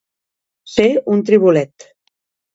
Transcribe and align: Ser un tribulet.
Ser 0.75 0.87
un 1.17 1.21
tribulet. 1.29 1.87